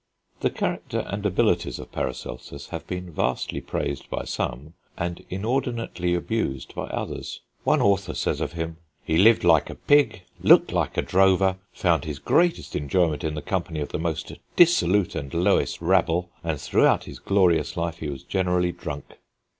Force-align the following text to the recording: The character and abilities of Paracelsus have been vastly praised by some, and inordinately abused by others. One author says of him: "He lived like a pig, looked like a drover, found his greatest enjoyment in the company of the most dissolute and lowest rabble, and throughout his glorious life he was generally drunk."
The 0.39 0.49
character 0.49 1.01
and 1.05 1.23
abilities 1.27 1.77
of 1.77 1.91
Paracelsus 1.91 2.69
have 2.69 2.87
been 2.87 3.11
vastly 3.11 3.61
praised 3.61 4.09
by 4.09 4.23
some, 4.23 4.73
and 4.97 5.23
inordinately 5.29 6.15
abused 6.15 6.73
by 6.73 6.85
others. 6.85 7.41
One 7.65 7.83
author 7.83 8.15
says 8.15 8.41
of 8.41 8.53
him: 8.53 8.77
"He 9.03 9.19
lived 9.19 9.43
like 9.43 9.69
a 9.69 9.75
pig, 9.75 10.23
looked 10.41 10.71
like 10.71 10.97
a 10.97 11.03
drover, 11.03 11.57
found 11.71 12.05
his 12.05 12.17
greatest 12.17 12.75
enjoyment 12.75 13.23
in 13.23 13.35
the 13.35 13.43
company 13.43 13.79
of 13.79 13.89
the 13.89 13.99
most 13.99 14.31
dissolute 14.55 15.13
and 15.13 15.31
lowest 15.35 15.79
rabble, 15.83 16.31
and 16.43 16.59
throughout 16.59 17.03
his 17.03 17.19
glorious 17.19 17.77
life 17.77 17.99
he 17.99 18.09
was 18.09 18.23
generally 18.23 18.71
drunk." 18.71 19.19